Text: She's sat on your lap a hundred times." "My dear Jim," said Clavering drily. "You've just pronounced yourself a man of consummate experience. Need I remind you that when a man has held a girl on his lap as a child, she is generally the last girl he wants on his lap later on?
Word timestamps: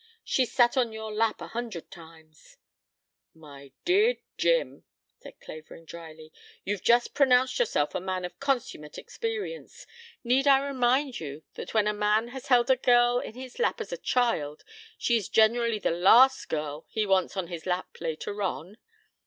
She's 0.23 0.51
sat 0.51 0.77
on 0.77 0.91
your 0.91 1.13
lap 1.13 1.41
a 1.41 1.49
hundred 1.49 1.91
times." 1.91 2.57
"My 3.35 3.71
dear 3.85 4.15
Jim," 4.35 4.83
said 5.19 5.39
Clavering 5.39 5.85
drily. 5.85 6.33
"You've 6.63 6.81
just 6.81 7.13
pronounced 7.13 7.59
yourself 7.59 7.93
a 7.93 7.99
man 7.99 8.25
of 8.25 8.39
consummate 8.39 8.97
experience. 8.97 9.85
Need 10.23 10.47
I 10.47 10.65
remind 10.67 11.19
you 11.19 11.43
that 11.53 11.75
when 11.75 11.85
a 11.85 11.93
man 11.93 12.29
has 12.29 12.47
held 12.47 12.71
a 12.71 12.75
girl 12.77 13.21
on 13.23 13.33
his 13.35 13.59
lap 13.59 13.79
as 13.79 13.91
a 13.91 13.95
child, 13.95 14.63
she 14.97 15.17
is 15.17 15.29
generally 15.29 15.77
the 15.77 15.91
last 15.91 16.49
girl 16.49 16.87
he 16.89 17.05
wants 17.05 17.37
on 17.37 17.45
his 17.45 17.67
lap 17.67 17.95
later 18.01 18.41
on? 18.41 18.77